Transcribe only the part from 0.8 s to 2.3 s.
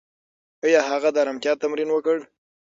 هغه د ارامتیا تمرین وکړ؟